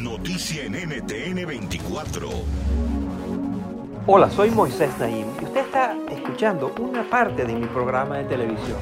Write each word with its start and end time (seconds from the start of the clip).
Noticia 0.00 0.64
en 0.64 0.72
NTN 0.72 1.46
24. 1.46 2.28
Hola, 4.06 4.30
soy 4.30 4.50
Moisés 4.50 4.90
Naim 4.98 5.26
y 5.40 5.44
usted 5.44 5.60
está 5.60 5.94
escuchando 6.10 6.74
una 6.80 7.08
parte 7.08 7.44
de 7.44 7.54
mi 7.54 7.66
programa 7.66 8.16
de 8.16 8.24
televisión. 8.24 8.78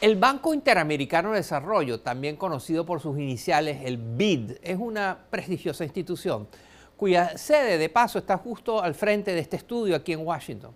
El 0.00 0.16
Banco 0.16 0.54
Interamericano 0.54 1.32
de 1.32 1.36
Desarrollo, 1.36 2.00
también 2.00 2.36
conocido 2.36 2.86
por 2.86 3.00
sus 3.00 3.18
iniciales, 3.18 3.82
el 3.84 3.98
BID, 3.98 4.52
es 4.62 4.78
una 4.78 5.26
prestigiosa 5.28 5.84
institución 5.84 6.48
cuya 6.96 7.36
sede 7.36 7.76
de 7.76 7.88
paso 7.90 8.18
está 8.18 8.38
justo 8.38 8.82
al 8.82 8.94
frente 8.94 9.32
de 9.32 9.40
este 9.40 9.56
estudio 9.56 9.94
aquí 9.94 10.12
en 10.12 10.26
Washington. 10.26 10.74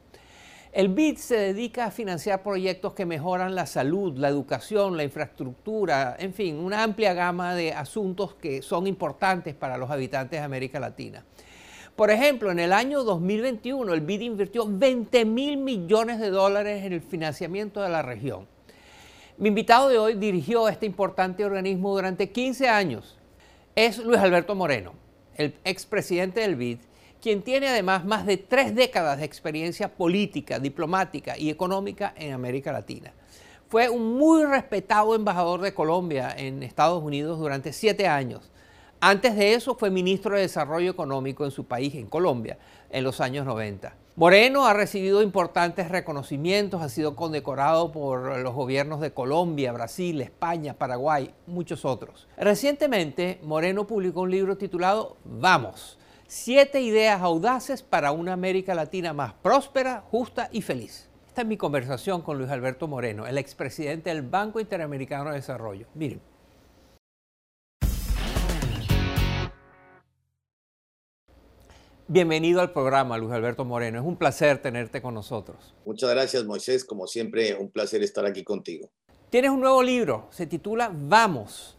El 0.75 0.89
BID 0.89 1.19
se 1.19 1.37
dedica 1.37 1.85
a 1.85 1.91
financiar 1.93 2.43
proyectos 2.43 2.95
que 2.95 3.07
mejoran 3.07 3.55
la 3.55 3.65
salud, 3.65 4.19
la 4.19 4.29
educación, 4.29 4.97
la 4.97 5.05
infraestructura, 5.05 6.17
en 6.19 6.35
fin, 6.35 6.57
una 6.57 6.83
amplia 6.83 7.15
gama 7.15 7.55
de 7.55 7.73
asuntos 7.73 8.35
que 8.35 8.61
son 8.61 8.89
importantes 8.89 9.55
para 9.55 9.79
los 9.79 9.89
habitantes 9.89 10.41
de 10.41 10.45
América 10.45 10.81
Latina. 10.81 11.25
Por 11.95 12.11
ejemplo, 12.11 12.51
en 12.51 12.59
el 12.59 12.73
año 12.73 13.05
2021 13.05 13.95
el 13.95 14.01
BID 14.01 14.23
invirtió 14.23 14.67
20 14.67 15.25
mil 15.25 15.59
millones 15.59 16.19
de 16.19 16.31
dólares 16.31 16.85
en 16.85 16.93
el 16.93 17.03
financiamiento 17.03 17.81
de 17.81 17.91
la 17.91 18.03
región. 18.03 18.49
Mi 19.39 19.51
invitado 19.51 19.89
de 19.89 19.99
hoy 19.99 20.15
dirigió 20.15 20.69
este 20.69 20.87
importante 20.87 21.45
organismo 21.45 21.95
durante 21.95 22.31
15 22.31 22.69
años. 22.69 23.17
Es 23.77 23.99
Luis 23.99 24.19
Alberto 24.19 24.57
Moreno, 24.57 24.95
el 25.37 25.55
expresidente 25.63 26.41
del 26.41 26.57
BID, 26.57 26.79
quien 27.25 27.41
tiene 27.41 27.69
además 27.69 28.05
más 28.05 28.27
de 28.27 28.37
tres 28.37 28.75
décadas 28.75 29.17
de 29.17 29.25
experiencia 29.25 29.89
política, 29.89 30.59
diplomática 30.59 31.39
y 31.39 31.49
económica 31.49 32.13
en 32.19 32.35
América 32.35 32.71
Latina. 32.71 33.15
Fue 33.71 33.89
un 33.89 34.19
muy 34.19 34.45
respetado 34.45 35.15
embajador 35.15 35.63
de 35.63 35.73
Colombia 35.73 36.35
en 36.37 36.63
Estados 36.63 37.03
Unidos 37.03 37.39
durante 37.39 37.73
siete 37.73 38.07
años. 38.07 38.53
Antes 39.01 39.37
de 39.37 39.55
eso 39.55 39.75
fue 39.75 39.89
ministro 39.89 40.35
de 40.35 40.43
Desarrollo 40.43 40.91
Económico 40.91 41.47
en 41.47 41.51
su 41.51 41.65
país, 41.65 41.95
en 41.95 42.09
Colombia, 42.09 42.59
en 42.91 43.03
los 43.03 43.23
años 43.23 43.47
90. 43.47 43.95
Moreno 44.17 44.67
ha 44.67 44.75
recibido 44.75 45.23
importantes 45.23 45.89
reconocimientos, 45.89 46.83
ha 46.83 46.91
sido 46.91 47.17
condecorado 47.17 47.91
por 47.91 48.39
los 48.41 48.53
gobiernos 48.53 49.01
de 49.01 49.15
Colombia, 49.15 49.73
Brasil, 49.73 50.21
España, 50.21 50.75
Paraguay, 50.75 51.31
muchos 51.47 51.87
otros. 51.87 52.29
Recientemente, 52.37 53.41
Moreno 53.43 53.87
publicó 53.87 54.21
un 54.21 54.31
libro 54.31 54.59
titulado 54.59 55.17
Vamos, 55.25 55.99
siete 56.35 56.81
ideas 56.81 57.23
audaces 57.23 57.85
para 57.85 58.11
una 58.11 58.33
América 58.33 58.75
Latina 58.75 59.13
más 59.13 59.35
próspera, 59.35 60.03
justa 60.11 60.49
y 60.51 60.63
feliz. 60.63 61.09
Esta 61.29 61.43
es 61.43 61.47
mi 61.47 61.57
conversación 61.57 62.23
con 62.23 62.39
Luis 62.39 62.51
Alberto 62.51 62.89
Moreno, 62.89 63.25
el 63.25 63.39
expresidente 63.39 64.11
del 64.11 64.23
Banco 64.23 64.59
Interamericano 64.59 65.31
de 65.31 65.37
Desarrollo. 65.37 65.87
Miren. 65.95 66.21
Bienvenido 72.09 72.61
al 72.61 72.73
programa, 72.73 73.17
Luis 73.17 73.33
Alberto 73.33 73.65
Moreno. 73.65 74.01
Es 74.01 74.05
un 74.05 74.17
placer 74.17 74.59
tenerte 74.59 75.01
con 75.01 75.15
nosotros. 75.15 75.73
Muchas 75.87 76.11
gracias, 76.11 76.45
Moisés. 76.45 76.85
Como 76.85 77.07
siempre, 77.07 77.55
un 77.55 77.71
placer 77.71 78.03
estar 78.03 78.27
aquí 78.27 78.43
contigo. 78.43 78.91
Tienes 79.31 79.53
un 79.53 79.61
nuevo 79.61 79.83
libro, 79.85 80.27
se 80.31 80.47
titula 80.47 80.91
Vamos. 80.93 81.79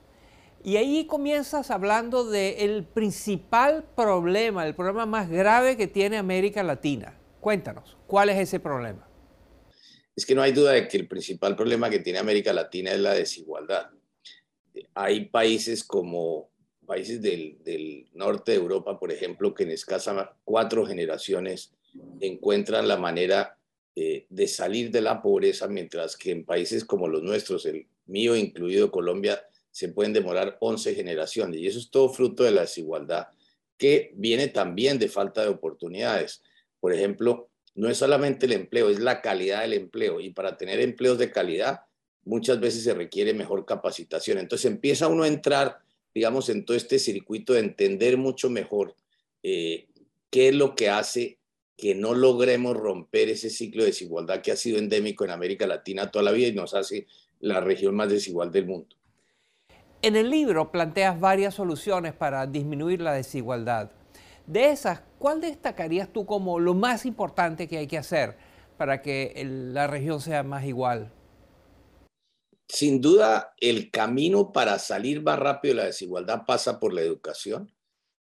Y 0.66 0.78
ahí 0.78 1.06
comienzas 1.06 1.70
hablando 1.70 2.28
del 2.28 2.86
principal 2.86 3.84
problema, 3.96 4.66
el 4.66 4.74
problema 4.74 5.06
más 5.06 5.30
grave 5.30 5.78
que 5.78 5.86
tiene 5.86 6.18
América 6.18 6.64
Latina. 6.64 7.16
Cuéntanos, 7.40 7.96
¿cuál 8.08 8.30
es 8.30 8.40
ese 8.40 8.60
problema? 8.60 9.08
Es 10.16 10.26
que 10.26 10.34
no 10.34 10.42
hay 10.42 10.54
duda 10.54 10.72
de 10.72 10.88
que 10.88 10.98
el 10.98 11.08
principal 11.08 11.56
problema 11.56 11.88
que 11.92 12.00
tiene 12.00 12.18
América 12.18 12.52
Latina 12.52 12.94
es 12.94 13.00
la 13.00 13.14
desigualdad. 13.14 13.92
Hay 14.96 15.26
países 15.26 15.84
como 15.84 16.50
países 16.88 17.22
del, 17.22 18.10
norte 18.14 18.54
de 18.54 18.58
Europa, 18.58 19.00
por 19.00 19.12
ejemplo, 19.12 19.54
que 19.54 19.66
en 19.66 19.70
escasa 19.70 20.36
cuatro 20.44 20.84
generaciones 20.88 21.76
encuentran 22.20 22.88
la 22.88 22.98
manera 22.98 23.60
eh, 23.96 24.26
de 24.32 24.48
salir 24.48 24.90
de 24.90 25.02
la 25.02 25.22
pobreza, 25.22 25.68
mientras 25.68 26.18
que 26.18 26.32
en 26.32 26.44
países 26.44 26.84
como 26.84 27.08
los 27.08 27.22
nuestros, 27.22 27.68
el 27.68 27.86
mío 28.08 28.36
incluido 28.36 28.90
Colombia, 28.90 29.40
se 29.76 29.90
pueden 29.90 30.14
demorar 30.14 30.58
11 30.62 30.96
generaciones. 30.96 31.60
Y 31.60 31.68
eso 31.68 31.80
es 31.80 31.90
todo 31.90 32.08
fruto 32.10 32.44
de 32.44 32.52
la 32.52 32.62
desigualdad, 32.62 33.28
que 33.78 34.14
viene 34.16 34.48
también 34.48 35.00
de 35.00 35.10
falta 35.10 35.42
de 35.42 35.50
oportunidades. 35.50 36.42
Por 36.80 36.94
ejemplo, 36.94 37.50
no 37.74 37.90
es 37.90 37.98
solamente 37.98 38.46
el 38.46 38.54
empleo, 38.54 38.90
es 38.90 39.00
la 39.00 39.22
calidad 39.22 39.62
del 39.62 39.74
empleo. 39.74 40.22
Y 40.22 40.30
para 40.30 40.56
tener 40.56 40.80
empleos 40.80 41.18
de 41.18 41.32
calidad, 41.32 41.82
muchas 42.24 42.60
veces 42.60 42.84
se 42.84 42.94
requiere 42.94 43.34
mejor 43.34 43.66
capacitación. 43.66 44.38
Entonces 44.38 44.72
empieza 44.72 45.10
uno 45.10 45.24
a 45.24 45.28
entrar 45.28 45.80
digamos, 46.16 46.48
en 46.48 46.64
todo 46.64 46.78
este 46.78 46.98
circuito 46.98 47.54
de 47.54 47.60
entender 47.60 48.18
mucho 48.18 48.50
mejor 48.50 48.96
eh, 49.44 49.88
qué 50.32 50.48
es 50.48 50.56
lo 50.56 50.74
que 50.74 50.90
hace 50.90 51.38
que 51.78 51.94
no 51.94 52.14
logremos 52.14 52.76
romper 52.78 53.28
ese 53.28 53.50
ciclo 53.50 53.84
de 53.84 53.90
desigualdad 53.90 54.42
que 54.42 54.54
ha 54.54 54.56
sido 54.56 54.80
endémico 54.80 55.26
en 55.26 55.32
América 55.32 55.68
Latina 55.68 56.10
toda 56.10 56.24
la 56.24 56.32
vida 56.32 56.48
y 56.48 56.54
nos 56.54 56.74
hace 56.74 57.06
la 57.42 57.60
región 57.60 57.96
más 57.96 58.10
desigual 58.10 58.50
del 58.50 58.66
mundo. 58.66 58.96
En 60.06 60.16
el 60.16 60.30
libro 60.30 60.72
planteas 60.72 61.20
varias 61.20 61.56
soluciones 61.56 62.14
para 62.14 62.46
disminuir 62.46 63.02
la 63.02 63.14
desigualdad. 63.14 63.90
De 64.46 64.70
esas, 64.70 65.02
¿cuál 65.18 65.42
destacarías 65.42 66.14
tú 66.14 66.28
como 66.28 66.60
lo 66.60 66.76
más 66.76 67.08
importante 67.08 67.68
que 67.68 67.80
hay 67.80 67.88
que 67.88 67.98
hacer 67.98 68.38
para 68.78 69.02
que 69.02 69.34
la 69.74 69.88
región 69.88 70.22
sea 70.22 70.44
más 70.44 70.64
igual? 70.66 71.12
sin 72.68 73.02
duda, 73.02 73.56
el 73.60 73.90
camino 73.90 74.52
para 74.52 74.78
salir 74.78 75.24
más 75.24 75.40
rápido 75.40 75.74
de 75.74 75.82
la 75.82 75.86
desigualdad 75.88 76.44
pasa 76.46 76.80
por 76.80 76.94
la 76.94 77.02
educación 77.02 77.74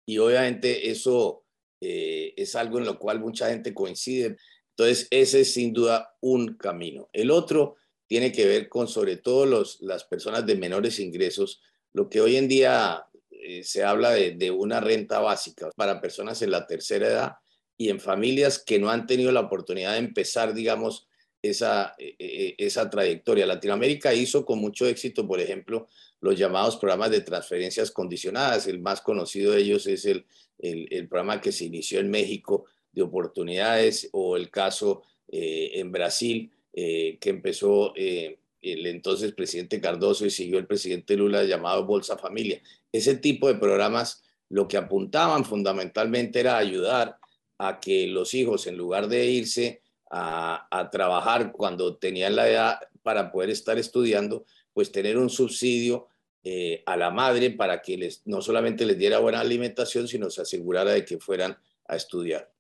y 0.06 0.16
obviamente 0.16 0.90
eso 0.90 1.44
eh, 1.82 2.32
es 2.34 2.56
algo 2.56 2.78
en 2.78 2.86
lo 2.86 2.98
cual 2.98 3.20
mucha 3.20 3.50
gente 3.50 3.74
coincide. 3.74 4.38
Entonces, 4.70 5.06
ese 5.10 5.42
es 5.42 5.52
sin 5.52 5.74
duda 5.74 6.16
un 6.20 6.56
camino. 6.56 7.10
El 7.12 7.30
otro 7.30 7.76
tiene 8.06 8.32
que 8.32 8.46
ver 8.46 8.70
con 8.70 8.88
sobre 8.88 9.18
todo 9.18 9.44
los, 9.44 9.82
las 9.82 10.04
personas 10.04 10.46
de 10.46 10.56
menores 10.56 10.98
ingresos, 10.98 11.60
lo 11.94 12.10
que 12.10 12.20
hoy 12.20 12.36
en 12.36 12.48
día 12.48 13.06
eh, 13.30 13.64
se 13.64 13.82
habla 13.82 14.10
de, 14.10 14.32
de 14.32 14.50
una 14.50 14.80
renta 14.80 15.20
básica 15.20 15.70
para 15.74 16.00
personas 16.00 16.42
en 16.42 16.50
la 16.50 16.66
tercera 16.66 17.06
edad 17.06 17.32
y 17.78 17.88
en 17.88 18.00
familias 18.00 18.58
que 18.58 18.78
no 18.78 18.90
han 18.90 19.06
tenido 19.06 19.32
la 19.32 19.40
oportunidad 19.40 19.92
de 19.92 19.98
empezar, 19.98 20.52
digamos, 20.52 21.08
esa, 21.42 21.94
e, 21.98 22.14
e, 22.18 22.54
esa 22.58 22.88
trayectoria. 22.88 23.46
Latinoamérica 23.46 24.14
hizo 24.14 24.44
con 24.44 24.58
mucho 24.58 24.86
éxito, 24.86 25.26
por 25.26 25.40
ejemplo, 25.40 25.88
los 26.20 26.38
llamados 26.38 26.76
programas 26.76 27.10
de 27.10 27.20
transferencias 27.20 27.90
condicionadas. 27.90 28.66
El 28.66 28.80
más 28.80 29.00
conocido 29.00 29.52
de 29.52 29.60
ellos 29.60 29.86
es 29.86 30.06
el, 30.06 30.24
el, 30.58 31.08
programa 31.08 31.40
que 31.40 31.52
se 31.52 31.66
inició 31.66 32.00
en 32.00 32.10
México 32.10 32.64
de 32.92 33.02
oportunidades 33.02 34.08
o 34.12 34.36
el 34.36 34.50
caso 34.50 35.02
eh, 35.28 35.72
en 35.74 35.92
Brasil 35.92 36.50
eh, 36.72 37.18
que 37.20 37.30
empezó 37.30 37.92
eh, 37.96 38.38
el 38.72 38.86
entonces 38.86 39.32
presidente 39.32 39.80
Cardoso 39.80 40.24
y 40.24 40.30
siguió 40.30 40.58
el 40.58 40.66
presidente 40.66 41.16
Lula 41.16 41.44
llamado 41.44 41.84
Bolsa 41.84 42.16
Familia. 42.16 42.60
Ese 42.90 43.16
tipo 43.16 43.48
de 43.48 43.56
programas 43.56 44.22
lo 44.48 44.68
que 44.68 44.76
apuntaban 44.76 45.44
fundamentalmente 45.44 46.40
era 46.40 46.56
ayudar 46.56 47.18
a 47.58 47.80
que 47.80 48.06
los 48.06 48.34
hijos, 48.34 48.66
en 48.66 48.76
lugar 48.76 49.08
de 49.08 49.26
irse 49.26 49.82
a, 50.10 50.88
trabajar 50.92 51.50
cuando 51.52 51.96
tenían 51.96 52.36
la 52.36 52.48
edad 52.48 52.78
para 53.02 53.32
poder 53.32 53.50
estar 53.50 53.78
estudiando, 53.78 54.44
pues 54.72 54.92
tener 54.92 55.18
un 55.18 55.28
subsidio 55.28 56.08
eh, 56.44 56.82
a 56.86 56.96
la 56.96 57.10
madre 57.10 57.50
para 57.50 57.82
que 57.82 57.96
les, 57.96 58.22
no 58.26 58.40
solamente 58.42 58.86
les 58.86 58.98
diera 58.98 59.18
buena 59.18 59.40
alimentación, 59.40 60.06
sino 60.06 60.30
se 60.30 60.42
asegurara 60.42 60.92
de 60.92 61.04
que 61.04 61.18
fueran 61.18 61.56
a 61.86 61.96
estudiar. 61.96 62.53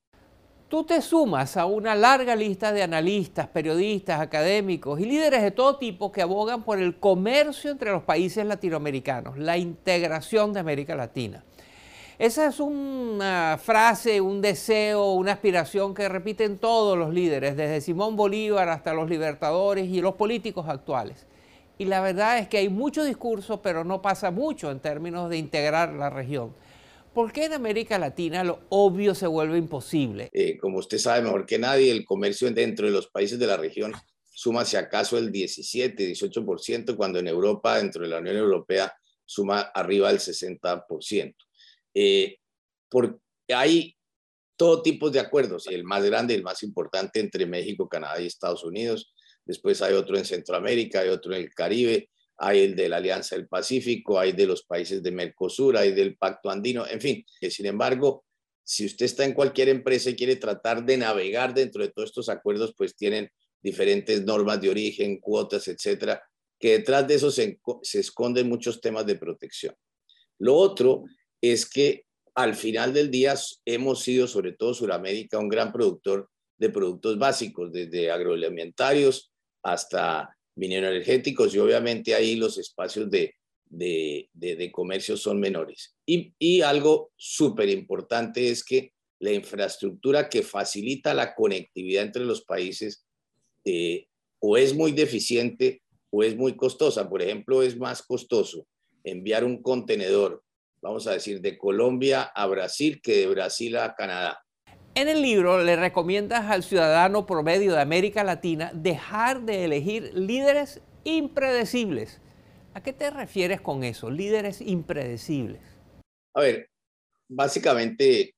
Tú 0.74 0.82
te 0.82 1.00
sumas 1.02 1.56
a 1.56 1.66
una 1.66 1.94
larga 1.94 2.34
lista 2.34 2.72
de 2.72 2.82
analistas, 2.82 3.46
periodistas, 3.46 4.20
académicos 4.20 4.98
y 4.98 5.04
líderes 5.04 5.40
de 5.40 5.52
todo 5.52 5.76
tipo 5.76 6.10
que 6.10 6.20
abogan 6.20 6.64
por 6.64 6.80
el 6.80 6.98
comercio 6.98 7.70
entre 7.70 7.92
los 7.92 8.02
países 8.02 8.44
latinoamericanos, 8.44 9.38
la 9.38 9.56
integración 9.56 10.52
de 10.52 10.58
América 10.58 10.96
Latina. 10.96 11.44
Esa 12.18 12.46
es 12.46 12.58
una 12.58 13.56
frase, 13.62 14.20
un 14.20 14.40
deseo, 14.40 15.12
una 15.12 15.30
aspiración 15.30 15.94
que 15.94 16.08
repiten 16.08 16.58
todos 16.58 16.98
los 16.98 17.14
líderes, 17.14 17.56
desde 17.56 17.80
Simón 17.80 18.16
Bolívar 18.16 18.68
hasta 18.68 18.94
los 18.94 19.08
libertadores 19.08 19.86
y 19.86 20.00
los 20.00 20.16
políticos 20.16 20.66
actuales. 20.68 21.24
Y 21.78 21.84
la 21.84 22.00
verdad 22.00 22.38
es 22.38 22.48
que 22.48 22.58
hay 22.58 22.68
mucho 22.68 23.04
discurso, 23.04 23.62
pero 23.62 23.84
no 23.84 24.02
pasa 24.02 24.32
mucho 24.32 24.72
en 24.72 24.80
términos 24.80 25.30
de 25.30 25.38
integrar 25.38 25.92
la 25.92 26.10
región. 26.10 26.52
¿Por 27.14 27.32
qué 27.32 27.44
en 27.44 27.52
América 27.52 27.96
Latina 27.96 28.42
lo 28.42 28.64
obvio 28.70 29.14
se 29.14 29.28
vuelve 29.28 29.56
imposible? 29.56 30.30
Eh, 30.32 30.58
como 30.58 30.78
usted 30.78 30.98
sabe 30.98 31.22
mejor 31.22 31.46
que 31.46 31.58
nadie, 31.58 31.92
el 31.92 32.04
comercio 32.04 32.50
dentro 32.50 32.86
de 32.86 32.92
los 32.92 33.06
países 33.06 33.38
de 33.38 33.46
la 33.46 33.56
región 33.56 33.92
suma 34.32 34.64
si 34.64 34.76
acaso 34.76 35.16
el 35.16 35.30
17, 35.30 36.12
18%, 36.12 36.96
cuando 36.96 37.20
en 37.20 37.28
Europa, 37.28 37.76
dentro 37.76 38.02
de 38.02 38.08
la 38.08 38.18
Unión 38.18 38.36
Europea, 38.36 38.92
suma 39.24 39.60
arriba 39.60 40.08
del 40.08 40.18
60%. 40.18 41.36
Eh, 41.94 42.36
porque 42.88 43.20
hay 43.54 43.96
todo 44.56 44.82
tipo 44.82 45.08
de 45.08 45.20
acuerdos, 45.20 45.68
el 45.68 45.84
más 45.84 46.04
grande, 46.04 46.34
el 46.34 46.42
más 46.42 46.64
importante 46.64 47.20
entre 47.20 47.46
México, 47.46 47.88
Canadá 47.88 48.20
y 48.20 48.26
Estados 48.26 48.64
Unidos, 48.64 49.14
después 49.44 49.80
hay 49.82 49.94
otro 49.94 50.18
en 50.18 50.24
Centroamérica, 50.24 51.00
hay 51.00 51.10
otro 51.10 51.32
en 51.32 51.42
el 51.42 51.54
Caribe, 51.54 52.10
hay 52.36 52.60
el 52.60 52.76
de 52.76 52.88
la 52.88 52.96
Alianza 52.96 53.36
del 53.36 53.46
Pacífico, 53.46 54.18
hay 54.18 54.32
de 54.32 54.46
los 54.46 54.64
países 54.64 55.02
de 55.02 55.10
Mercosur, 55.10 55.76
hay 55.76 55.92
del 55.92 56.16
Pacto 56.16 56.50
Andino, 56.50 56.86
en 56.86 57.00
fin. 57.00 57.24
Sin 57.50 57.66
embargo, 57.66 58.24
si 58.64 58.86
usted 58.86 59.06
está 59.06 59.24
en 59.24 59.34
cualquier 59.34 59.68
empresa 59.68 60.10
y 60.10 60.16
quiere 60.16 60.36
tratar 60.36 60.84
de 60.84 60.96
navegar 60.96 61.54
dentro 61.54 61.82
de 61.82 61.92
todos 61.92 62.10
estos 62.10 62.28
acuerdos, 62.28 62.74
pues 62.76 62.96
tienen 62.96 63.30
diferentes 63.62 64.22
normas 64.24 64.60
de 64.60 64.70
origen, 64.70 65.18
cuotas, 65.20 65.68
etcétera, 65.68 66.22
que 66.58 66.78
detrás 66.78 67.06
de 67.06 67.14
eso 67.14 67.30
se, 67.30 67.60
se 67.82 68.00
esconden 68.00 68.48
muchos 68.48 68.80
temas 68.80 69.06
de 69.06 69.16
protección. 69.16 69.74
Lo 70.38 70.54
otro 70.54 71.04
es 71.40 71.68
que 71.68 72.04
al 72.34 72.54
final 72.54 72.92
del 72.92 73.10
día 73.10 73.34
hemos 73.64 74.02
sido, 74.02 74.26
sobre 74.26 74.52
todo 74.52 74.74
Sudamérica, 74.74 75.38
un 75.38 75.48
gran 75.48 75.72
productor 75.72 76.28
de 76.56 76.70
productos 76.70 77.18
básicos, 77.18 77.72
desde 77.72 78.10
agroalimentarios 78.10 79.32
hasta 79.62 80.33
energéticos 80.56 81.54
y 81.54 81.58
obviamente 81.58 82.14
ahí 82.14 82.36
los 82.36 82.58
espacios 82.58 83.10
de, 83.10 83.34
de, 83.68 84.28
de, 84.32 84.72
comercio 84.72 85.16
son 85.16 85.40
menores. 85.40 85.94
Y, 86.06 86.32
y 86.38 86.60
algo 86.60 87.12
súper 87.16 87.68
importante 87.68 88.48
es 88.48 88.64
que 88.64 88.92
la 89.18 89.32
infraestructura 89.32 90.28
que 90.28 90.42
facilita 90.42 91.14
la 91.14 91.34
conectividad 91.34 92.04
entre 92.04 92.24
los 92.24 92.44
países 92.44 93.04
eh, 93.64 94.06
o 94.38 94.56
es 94.56 94.74
muy 94.74 94.92
deficiente 94.92 95.82
o 96.10 96.22
es 96.22 96.36
muy 96.36 96.56
costosa. 96.56 97.08
Por 97.08 97.22
ejemplo, 97.22 97.62
es 97.62 97.76
más 97.76 98.02
costoso 98.02 98.66
enviar 99.02 99.44
un 99.44 99.62
contenedor, 99.62 100.42
vamos 100.80 101.06
a 101.06 101.12
decir, 101.12 101.40
de 101.40 101.58
Colombia 101.58 102.22
a 102.22 102.46
Brasil 102.46 103.00
que 103.02 103.16
de 103.20 103.26
Brasil 103.28 103.76
a 103.76 103.94
Canadá. 103.94 104.43
En 104.96 105.08
el 105.08 105.22
libro 105.22 105.60
le 105.60 105.74
recomiendas 105.74 106.48
al 106.48 106.62
ciudadano 106.62 107.26
promedio 107.26 107.72
de 107.72 107.80
América 107.80 108.22
Latina 108.22 108.70
dejar 108.72 109.44
de 109.44 109.64
elegir 109.64 110.12
líderes 110.14 110.82
impredecibles. 111.02 112.20
¿A 112.74 112.82
qué 112.82 112.92
te 112.92 113.10
refieres 113.10 113.60
con 113.60 113.82
eso, 113.82 114.08
líderes 114.08 114.60
impredecibles? 114.60 115.60
A 116.34 116.42
ver, 116.42 116.70
básicamente 117.28 118.36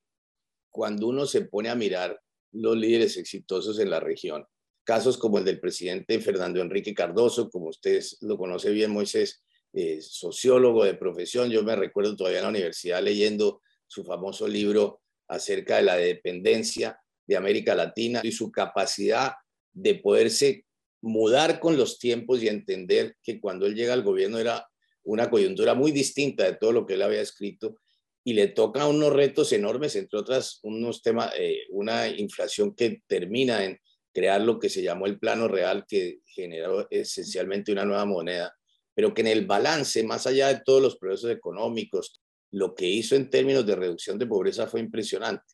cuando 0.71 1.07
uno 1.07 1.27
se 1.27 1.41
pone 1.41 1.69
a 1.69 1.75
mirar 1.75 2.19
los 2.53 2.75
líderes 2.75 3.17
exitosos 3.17 3.77
en 3.77 3.91
la 3.91 3.99
región, 3.99 4.43
casos 4.83 5.19
como 5.19 5.37
el 5.37 5.45
del 5.45 5.59
presidente 5.59 6.19
Fernando 6.19 6.59
Enrique 6.59 6.95
Cardoso, 6.95 7.51
como 7.51 7.67
ustedes 7.67 8.17
lo 8.21 8.35
conoce 8.35 8.71
bien, 8.71 8.89
Moisés, 8.89 9.43
eh, 9.73 10.01
sociólogo 10.01 10.85
de 10.85 10.95
profesión, 10.95 11.51
yo 11.51 11.61
me 11.61 11.75
recuerdo 11.75 12.15
todavía 12.15 12.39
en 12.39 12.45
la 12.45 12.49
universidad 12.49 13.03
leyendo 13.03 13.61
su 13.85 14.03
famoso 14.03 14.47
libro 14.47 15.01
acerca 15.27 15.77
de 15.77 15.83
la 15.83 15.95
dependencia 15.95 16.99
de 17.25 17.37
América 17.37 17.75
Latina 17.75 18.21
y 18.23 18.31
su 18.31 18.51
capacidad 18.51 19.33
de 19.73 19.95
poderse 19.95 20.65
mudar 21.01 21.59
con 21.59 21.77
los 21.77 21.99
tiempos 21.99 22.41
y 22.41 22.47
entender 22.47 23.15
que 23.21 23.39
cuando 23.39 23.65
él 23.65 23.75
llega 23.75 23.93
al 23.93 24.03
gobierno 24.03 24.39
era 24.39 24.67
una 25.03 25.29
coyuntura 25.29 25.73
muy 25.73 25.91
distinta 25.91 26.43
de 26.43 26.55
todo 26.55 26.71
lo 26.71 26.85
que 26.85 26.95
él 26.95 27.01
había 27.01 27.21
escrito 27.21 27.77
y 28.23 28.33
le 28.33 28.47
toca 28.47 28.87
unos 28.87 29.13
retos 29.13 29.53
enormes, 29.53 29.95
entre 29.95 30.19
otras 30.19 30.59
unos 30.63 31.01
temas, 31.01 31.31
eh, 31.37 31.61
una 31.69 32.07
inflación 32.09 32.75
que 32.75 33.01
termina 33.07 33.63
en 33.63 33.79
crear 34.13 34.41
lo 34.41 34.59
que 34.59 34.69
se 34.69 34.81
llamó 34.81 35.05
el 35.05 35.19
plano 35.19 35.47
real, 35.47 35.85
que 35.87 36.19
generó 36.25 36.87
esencialmente 36.89 37.71
una 37.71 37.85
nueva 37.85 38.03
moneda, 38.03 38.53
pero 38.93 39.13
que 39.13 39.21
en 39.21 39.27
el 39.27 39.45
balance, 39.45 40.03
más 40.03 40.27
allá 40.27 40.49
de 40.49 40.61
todos 40.65 40.81
los 40.81 40.97
procesos 40.97 41.31
económicos, 41.31 42.21
lo 42.51 42.75
que 42.75 42.87
hizo 42.87 43.15
en 43.15 43.29
términos 43.29 43.65
de 43.65 43.75
reducción 43.75 44.17
de 44.17 44.27
pobreza 44.27 44.67
fue 44.67 44.79
impresionante. 44.79 45.45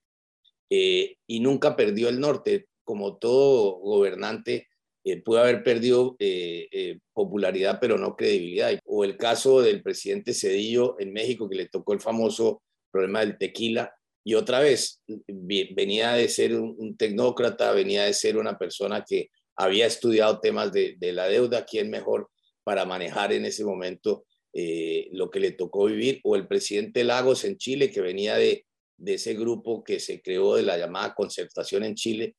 Eh, 0.70 1.18
y 1.28 1.40
nunca 1.40 1.76
perdió 1.76 2.10
el 2.10 2.20
norte, 2.20 2.68
como 2.84 3.18
todo 3.18 3.80
gobernante 3.80 4.68
eh, 5.06 5.22
pudo 5.22 5.40
haber 5.40 5.64
perdido 5.64 6.16
eh, 6.20 7.00
popularidad, 7.14 7.80
pero 7.80 7.98
no 7.98 8.16
credibilidad. 8.16 8.80
O 8.86 9.04
el 9.04 9.18
caso 9.18 9.62
del 9.62 9.82
presidente 9.82 10.34
Cedillo 10.34 10.96
en 11.00 11.12
México, 11.14 11.50
que 11.50 11.58
le 11.58 11.70
tocó 11.70 11.94
el 11.94 12.00
famoso 12.00 12.64
problema 12.92 13.20
del 13.20 13.38
tequila, 13.38 13.94
y 14.26 14.36
otra 14.36 14.62
vez 14.62 15.02
venía 15.28 16.14
de 16.14 16.30
ser 16.30 16.56
un, 16.56 16.96
tecnócrata, 16.96 17.74
venía 17.74 18.06
de 18.06 18.14
ser 18.14 18.38
una 18.38 18.58
persona 18.58 19.04
que 19.06 19.30
había 19.58 19.86
estudiado 19.86 20.40
temas 20.40 20.72
de 20.72 21.12
la 21.12 21.28
deuda, 21.28 21.66
quién 21.66 21.90
mejor 21.90 22.30
para 22.64 22.86
manejar 22.86 23.34
en 23.34 23.44
ese 23.46 23.66
momento 23.66 24.26
eh, 24.56 25.10
lo 25.12 25.32
que 25.32 25.40
le 25.40 25.52
tocó 25.52 25.86
vivir, 25.86 26.22
o 26.24 26.36
el 26.36 26.48
presidente 26.48 27.04
Lagos 27.04 27.44
en 27.44 27.58
Chile, 27.58 27.90
que 27.90 28.02
venía 28.02 28.36
de, 28.36 28.66
ese 29.04 29.34
grupo 29.34 29.84
que 29.84 30.00
se 30.00 30.22
creó 30.22 30.56
de 30.56 30.64
la 30.64 30.78
llamada 30.78 31.16
concertación 31.16 31.84
en 31.84 31.96
Chile, 31.96 32.36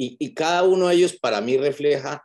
y, 0.00 0.32
cada 0.32 0.62
uno 0.62 0.88
de 0.88 0.94
ellos 0.94 1.18
para 1.18 1.40
mí 1.40 1.56
refleja 1.56 2.24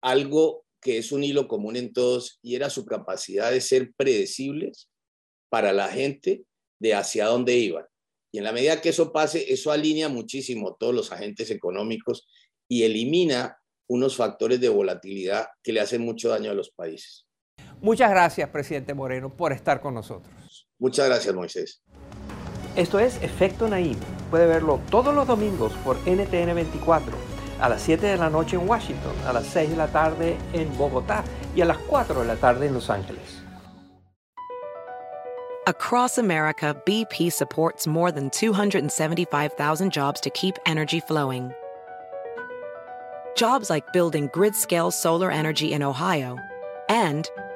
algo 0.00 0.64
que 0.80 0.98
es 0.98 1.12
un 1.12 1.24
hilo 1.24 1.48
común 1.48 1.76
en 1.76 1.92
todos, 1.92 2.38
y 2.40 2.54
era 2.54 2.70
su 2.70 2.86
capacidad 2.86 3.50
de 3.50 3.60
ser 3.60 3.92
predecibles 3.96 4.88
para 5.50 5.72
la 5.72 5.88
gente 5.88 6.44
de 6.78 6.94
hacia 6.94 7.26
dónde 7.26 7.56
iban. 7.56 7.84
Y 8.32 8.38
en 8.38 8.44
la 8.44 8.52
medida 8.52 8.80
que 8.80 8.88
eso 8.88 9.12
pase, 9.12 9.52
eso 9.52 9.72
alinea 9.72 10.08
muchísimo 10.08 10.76
todos 10.78 10.94
los 10.94 11.12
agentes 11.12 11.50
económicos 11.50 12.26
y 12.68 12.84
elimina 12.84 13.58
unos 13.88 14.16
factores 14.16 14.60
de 14.60 14.68
volatilidad 14.68 15.46
que 15.62 15.72
le 15.72 15.80
hacen 15.80 16.02
mucho 16.02 16.30
daño 16.30 16.50
a 16.50 16.54
los 16.54 16.70
países. 16.70 17.26
Muchas 17.84 18.08
gracias, 18.08 18.48
presidente 18.48 18.94
Moreno, 18.94 19.28
por 19.28 19.52
estar 19.52 19.78
con 19.82 19.92
nosotros. 19.92 20.66
Muchas 20.78 21.06
gracias, 21.06 21.34
Moisés. 21.34 21.82
Esto 22.76 22.98
es 22.98 23.22
Efecto 23.22 23.68
Naim. 23.68 23.98
Puede 24.30 24.46
verlo 24.46 24.80
todos 24.90 25.14
los 25.14 25.26
domingos 25.26 25.74
por 25.84 25.98
NTN 26.08 26.54
24, 26.54 27.14
a 27.60 27.68
las 27.68 27.82
7 27.82 28.06
de 28.06 28.16
la 28.16 28.30
noche 28.30 28.56
en 28.56 28.66
Washington, 28.66 29.12
a 29.26 29.34
las 29.34 29.44
6 29.48 29.68
de 29.68 29.76
la 29.76 29.88
tarde 29.88 30.38
en 30.54 30.74
Bogotá 30.78 31.24
y 31.54 31.60
a 31.60 31.66
las 31.66 31.76
4 31.76 32.20
de 32.22 32.26
la 32.26 32.36
tarde 32.36 32.68
en 32.68 32.72
Los 32.72 32.88
Ángeles. 32.88 33.42
Across 35.66 36.16
America, 36.16 36.74
BP 36.86 37.30
supports 37.30 37.86
more 37.86 38.10
than 38.10 38.30
275,000 38.30 39.92
jobs 39.92 40.22
to 40.22 40.30
keep 40.30 40.54
energy 40.64 41.00
flowing. 41.00 41.52
Jobs 43.36 43.68
like 43.68 43.84
building 43.92 44.30
grid-scale 44.32 44.90
solar 44.90 45.30
energy 45.30 45.74
in 45.74 45.82
Ohio 45.82 46.38
and 46.88 47.28